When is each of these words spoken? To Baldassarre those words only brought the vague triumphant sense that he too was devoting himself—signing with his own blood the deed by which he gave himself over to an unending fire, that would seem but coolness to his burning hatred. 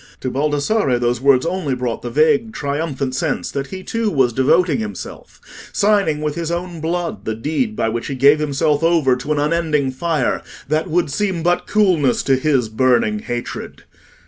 To 0.21 0.31
Baldassarre 0.31 0.97
those 0.97 1.21
words 1.21 1.45
only 1.45 1.75
brought 1.75 2.01
the 2.01 2.09
vague 2.09 2.53
triumphant 2.53 3.13
sense 3.13 3.51
that 3.51 3.67
he 3.67 3.83
too 3.83 4.09
was 4.09 4.33
devoting 4.33 4.79
himself—signing 4.79 6.21
with 6.21 6.33
his 6.33 6.49
own 6.49 6.81
blood 6.81 7.23
the 7.25 7.35
deed 7.35 7.75
by 7.75 7.87
which 7.87 8.07
he 8.07 8.15
gave 8.15 8.39
himself 8.39 8.81
over 8.81 9.15
to 9.15 9.31
an 9.31 9.37
unending 9.37 9.91
fire, 9.91 10.41
that 10.67 10.87
would 10.89 11.11
seem 11.11 11.43
but 11.43 11.67
coolness 11.67 12.23
to 12.23 12.35
his 12.35 12.67
burning 12.67 13.19
hatred. 13.19 13.83